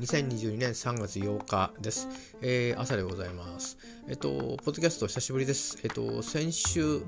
[0.00, 2.06] 2022年3月8日です。
[2.42, 3.78] えー、朝でございます。
[4.08, 5.78] えっと、ポッドキャスト久しぶりです。
[5.82, 7.00] えっと、先週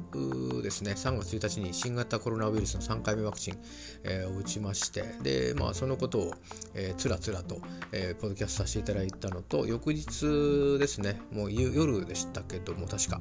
[0.63, 3.59] ですね、3月1日に新型コロナウイルスの3回目ワクチン、
[4.05, 6.35] えー、を打ちまして、で、まあ、そのことを、
[6.75, 7.61] えー、つらつらと、
[7.93, 13.21] えー、ポッドキャストさせていただいたのと、翌日ですね、もう夜でしたけども、確か、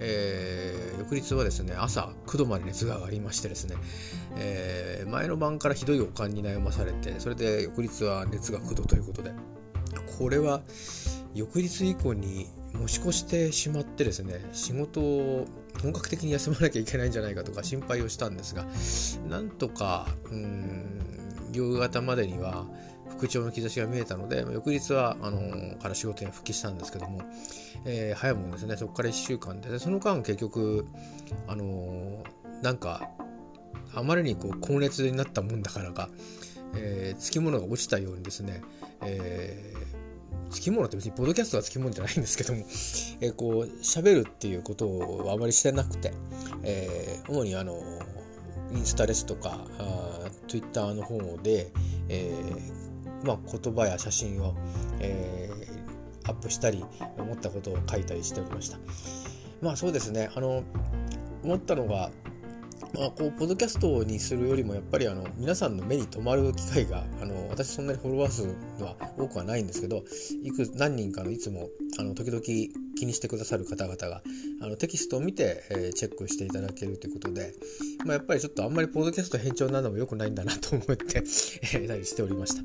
[0.00, 3.76] えー、翌日はですね、朝9度まで熱が上がりましてですね、
[4.36, 9.32] えー、前の晩からひどい悪寒に悩まされて、それで翌日は熱が9度ということで、
[10.18, 10.62] これは
[11.34, 12.46] 翌日以降に
[12.80, 15.46] 持ち越してしまってですね仕事を
[15.82, 18.64] 本格的に休まなきゃいけないんじゃないかとか心配をしたんですが
[19.28, 22.66] なんとかうん夕方までには
[23.10, 27.22] 復調の兆しが見えたので翌日はあのから仕事に復帰したんですけども、
[27.84, 28.76] えー、早いもんですね。
[28.76, 30.86] そこから1週間でその間結局
[31.46, 32.22] あの
[32.62, 33.08] なんか
[33.94, 36.08] あまりにこう高熱になったもんだからか、
[36.74, 38.62] えー、つきものが落ちたようにですね、
[39.02, 42.60] えー、つきものって別にポッドキャストはつきものじゃないんですけども、
[43.20, 46.12] えー、こう喋るっていうことをあまりしてなくて、
[46.62, 47.80] えー、主にあの
[48.72, 51.70] インスタですとかあ Twitter の方で、
[52.08, 54.54] えーまあ、言葉や写真を、
[55.00, 56.84] えー、アップしたり
[57.18, 58.78] 思ったことを書いたりしておりました。
[59.62, 60.62] まあそうですねあの
[61.42, 62.10] 思ったのが
[62.98, 68.44] まあ、こうポッドキャストにするよりもやっぱりあの皆さんの目に留まる機会があの私そんなにフォロワー数
[68.82, 70.02] は多くはないんですけど
[70.42, 74.22] いく何人かのいつもあの時々気にしてくださる方々が
[74.62, 77.52] あのテキストを見て、えー、チェックしていただけるということで、
[78.06, 81.22] まあ、やっぱりちょっとあんまりポッドキャスト偏重なのも良くないんだなと思って
[81.74, 82.62] え、たりしておりました、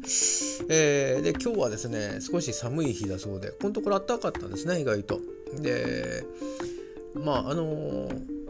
[0.70, 5.20] えー、で今日はですね少し寒い日だそうでこのところ暖かかったんですね意外と。
[5.60, 6.23] で
[7.16, 8.41] まああのー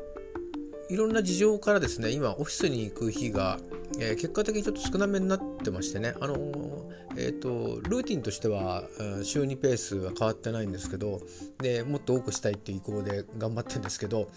[0.91, 3.57] いろんな事情からですね今オフィスに行く日が、
[3.97, 6.15] えー、結果的にちょっと少なめになってましてね。
[6.19, 6.35] あの
[7.17, 8.83] えーと、ルーティンとしては
[9.23, 11.19] 週2ペースは変わってないんですけど
[11.59, 14.29] でもっと多くしたいっていう意向で頑張ってるんですけど、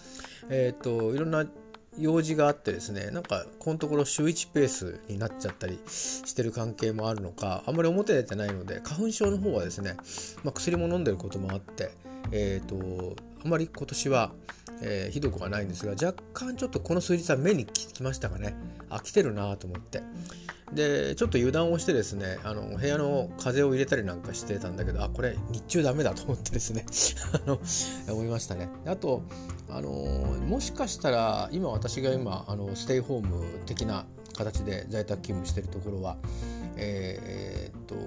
[0.49, 1.45] えーと、いろんな
[1.97, 9.95] 用事があってですねなんかこのところ週1ペースになっちゃったりしてる関係もあるのかあんまり表出てないので花粉症の方はですね、
[10.43, 11.91] まあ、薬も飲んでることもあって
[12.31, 14.31] えっ、とあんまり今年は
[14.81, 18.55] えー、ひどくはないんですが若干ちょっとこの数日は目にきましたかね。
[18.89, 20.03] あ来てるなと思って。
[20.73, 26.85] でちょっと油断をしてですねあの部屋の風を入れたりなんかしてたんだけどあこれ日中ダメだと思ってですね
[27.45, 27.59] あの
[28.09, 28.69] 思いましたね。
[28.85, 29.21] あと
[29.69, 34.05] あのもしかしたら今私が今あのステイホーム的な
[34.35, 36.17] 形で在宅勤務してるところは
[36.77, 37.64] えー、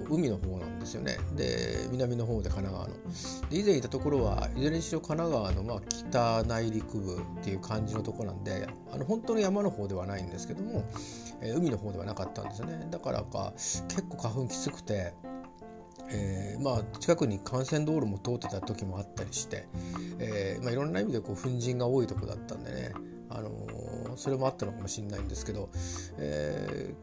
[0.09, 1.17] 海の方なんですよね。
[1.35, 3.49] で南の方で神奈川の。
[3.49, 10.83] で以前いたところはいずれにしろ神奈川のまあ北内陸部っていう感じのとこなんであの本当の山の方ではないんですけども、
[11.41, 12.87] えー、海の方ではなかったんですよね。
[12.89, 15.13] だからか結構花粉きつくて
[16.11, 19.67] えー、まあ近くに幹線道路も通ってた時もあったりして、
[20.17, 22.91] えーまあ、いろんな意味でこう粉塵が多いとこだったんでね、
[23.29, 25.69] あのー、それもあったのかもしれないんですけど、
[26.17, 26.93] え、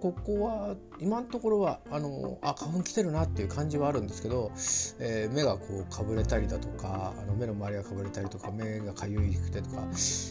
[0.00, 4.52] ここは今のところはあのあ花粉来てるなっていう感じはあるんですけど、
[5.00, 9.82] えー、目がこうかぶれたりだとかあの目の周りがかぶれたりとか目がかゆいくてとか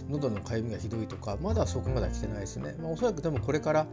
[0.10, 3.88] 喉のかゆみがひどいとかまだそこまでは来てないですね、まあ、おそらくでもこれから、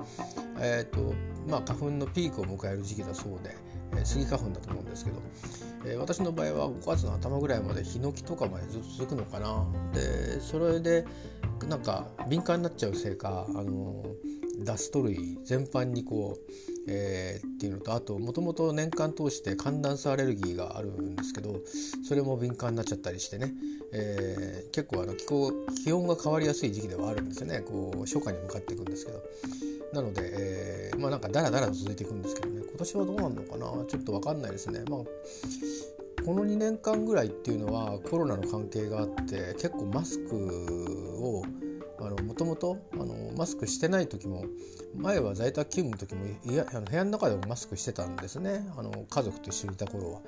[0.61, 1.12] えーと
[1.49, 3.56] まあ、花粉のピークを迎える時期だそうで、
[3.95, 5.17] えー、スギ花粉だと思うんですけど、
[5.87, 9.67] えー、私の場合は5月の頭ぐらいまでヒノキとかまでずっと続くのかな。
[9.93, 11.05] でそれで
[11.69, 14.05] なんか敏感になっちゃうせいかあの
[14.60, 16.53] ダスト類全般にこう、
[16.88, 21.60] えー、っていうのとあともともと年間通して寒暖差アレルギーがあるんですけど
[22.06, 23.53] それも敏感になっちゃったりしてね、
[23.93, 25.53] えー、結構あの気候
[25.84, 27.60] 気温が変わりやすい時期ではあるんですよね。
[27.60, 29.22] こう初夏に向かっていくんですけど。
[29.93, 32.62] なので、えー、まあなんかダラダラと続いていくんですけどね。
[32.69, 33.84] 今年はどうなるのかな？
[33.87, 34.82] ちょっと分かんないですね。
[34.91, 35.00] まあ
[36.25, 40.34] この2年間ぐらいっていうのはコロナの関係があって結構マスク
[41.20, 41.44] を
[42.10, 42.78] もともと
[43.37, 44.44] マスクしてない時も
[44.96, 46.14] 前は在宅勤務の時
[46.46, 48.67] もいやあの部屋の中でもマスクしてたんですね。
[48.76, 50.20] あの家族と一緒にいた頃は。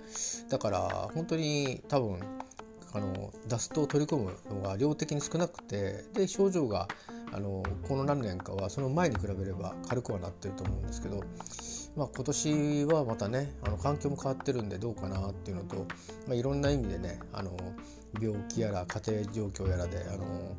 [0.48, 2.20] だから本当に多分
[2.92, 6.88] あのダストを取り込むのが量的に少なくてで症状が
[7.32, 11.22] あのこの何年かはその前に比べれば軽くはなってると思うんですけど、
[11.96, 15.76] まあ、今年はまたねあの環境も変わってるんでどうかなっていうのと、
[16.26, 17.56] まあ、いろんな意味でねあの
[18.20, 20.56] 病気やら家庭状況やらであの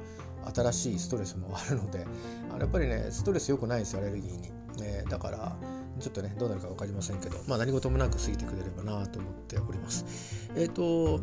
[0.53, 2.05] 新しいストレスもあるので
[2.49, 4.41] あのやっぱりねストレス良くないですよアレルギーに、
[4.81, 5.55] ね、だから
[5.99, 10.49] ちょっとねどうなるか分かりませんけど、まあ、何事もなく過ぎてくれればなと思っております。
[10.55, 11.21] えっ、ー、と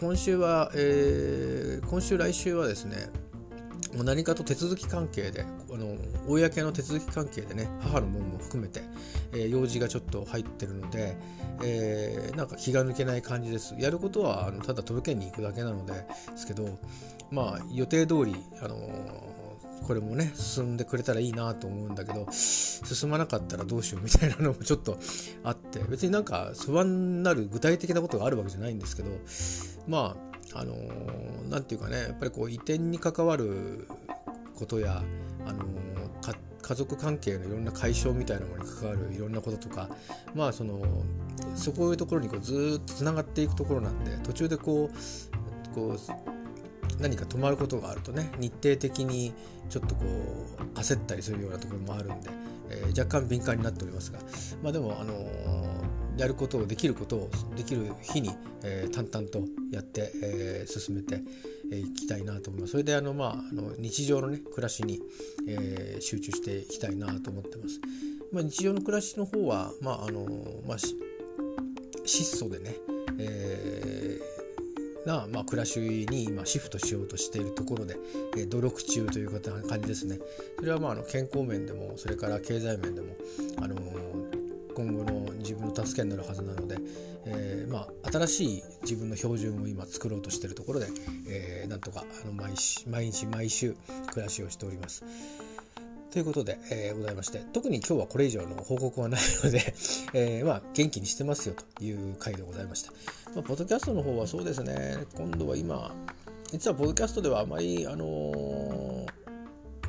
[0.00, 3.10] 今週は、えー、今週来週はですね
[3.94, 5.96] 何かと手続き関係であの
[6.28, 8.80] 公の手続き関係でね母のものも含めて、
[9.32, 11.16] えー、用事がちょっと入ってるので、
[11.64, 13.74] えー、なんか気が抜けない感じです。
[13.76, 16.06] やることはあのただ届けに行くだけなので
[16.36, 16.78] すけど
[17.32, 18.76] まあ予定通りあの
[19.84, 24.96] これもね進んでくれたらいいなと思うんだけど進まなかったらどうしようみたいなのもちょっと
[25.42, 29.10] あって別になんか不安になる具体的なことがあるわけじゃないんですけど
[29.86, 30.16] ま
[30.52, 33.88] ああのー、て言うかねやっぱりこう移転に関わる
[34.54, 35.02] ことや、
[35.46, 36.04] あのー、
[36.64, 39.90] 家族関係のいろんな解消みたいなものに関わるいろんなこととか
[40.34, 40.80] まあその
[41.54, 49.34] そこいうところにこうずっとつながっていくところなんで途中でこうこう何か止まることがあるとね日程的に
[49.68, 52.30] ちょっとこう焦ったりするようなところもあるんで、
[52.70, 54.18] えー、若干敏感になっておりますが
[54.62, 55.83] まあでもあのー
[56.16, 58.30] やることをできることをできる日に、
[58.62, 61.18] えー、淡々とやって、えー、進めてい、
[61.72, 62.72] えー、きたいなと思います。
[62.72, 65.00] それであの、まあ、あの日常の、ね、暮らしに、
[65.48, 67.80] えー、集中していきたいなと思ってます。
[68.32, 70.26] まあ、日常の暮らしの方は、まああの
[70.66, 70.78] まあ、
[72.04, 72.76] 質素でね、
[73.18, 77.96] えー、な、まあ、暮らしに今シフトしようとしているところで、
[78.36, 80.18] えー、努力中という感じですね。
[80.58, 83.16] それはまああの健康面でもそれから経済面でも、
[83.58, 83.76] あの
[84.74, 86.76] 今後の自分の助けになるはずなので、
[87.26, 90.88] えー、まあ、新しい自分の標準を今作ろうとしているところで、
[91.28, 92.54] えー、なんとかあの毎
[92.88, 93.76] 毎日毎週
[94.10, 95.04] 暮らしをしております。
[96.10, 99.74] ということで、えー、ございまして特に今日はこれ以上の報告はないので
[100.14, 102.92] えー、まあ、元気にしてますよという回でございました。
[103.34, 105.92] まあ、ポッドキャストの方はそうですね今度は今
[106.52, 108.83] 実はポッドキャストではあまりあのー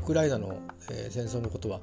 [0.06, 0.57] クライナの、
[0.90, 1.80] えー、戦争のことは、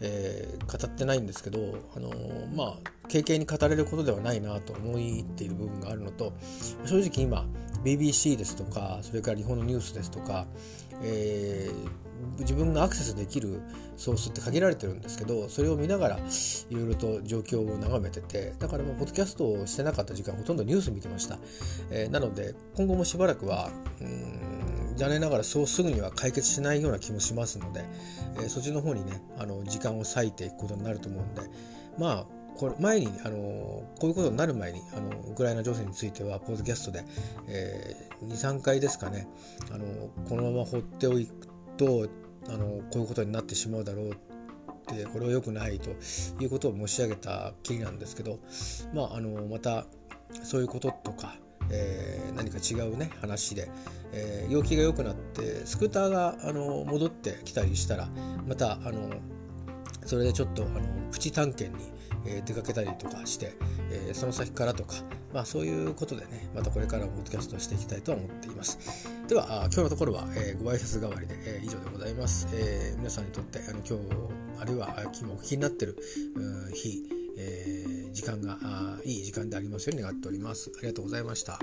[0.00, 1.58] えー、語ってないんですけど、
[1.96, 2.76] あのー、まあ
[3.10, 6.32] 軽々に語れることではないなと思っている部分があるのと
[6.84, 7.44] 正直今
[7.84, 10.46] BBC ですとかそれから日本のニュースですとか、
[11.02, 13.60] えー、自分がアクセスできる
[13.96, 21.38] ソースって限られてるんですけどそれを見ながらいろいろと状況を眺めててだからもうポッドキャストをしてなかった時間ほとんどニュース見てました、
[21.90, 23.70] えー、なので今後もしばらくは
[24.00, 24.51] うん
[25.02, 27.84] 残念ながらそうすぐには解決しないような気もしますので、
[28.36, 31.42] えー、そっちの方にねあの時間を割いていくことになると思うんで
[31.98, 32.26] まあ
[32.56, 37.04] これ前にあのこういうことになる前にあのウクライナ情勢についてはポッドキャストで、
[37.48, 39.26] えー、23回ですかね
[39.72, 39.86] あの
[40.28, 41.26] このまま放っておく
[41.76, 42.08] と
[42.48, 44.14] あのこういうことになってしまうだろうっ
[44.86, 45.90] てこれは良くないと
[46.40, 48.38] いうことを申し上げたきりなんですけど、
[48.94, 49.86] まあ、あのまた
[50.44, 51.34] そういうこととか
[51.70, 53.70] えー、何か違うね話で、
[54.12, 58.08] えー、陽気が良くなってスクーターがあの戻ってきたりしたら
[58.46, 59.10] またあの
[60.04, 60.80] それでちょっとあの
[61.10, 61.90] プチ探検に、
[62.26, 63.54] えー、出かけたりとかして、
[63.90, 64.96] えー、その先からとか、
[65.32, 69.08] まあ、そういうことでねまたこれからもポッドキャストしていきたいとは思っています。
[69.28, 74.88] では今日のところは、えー、ご挨拶代わりで、えー、以上でございます、えー、皆さんにとってあの今日あるいは
[75.18, 75.96] 今お聞きになってる
[76.74, 78.58] 日えー、時間が
[79.04, 80.70] いい時間でありますように願っております。
[80.76, 81.58] ありがとうございました。